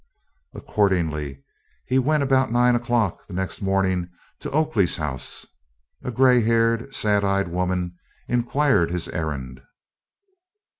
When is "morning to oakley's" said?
3.61-4.97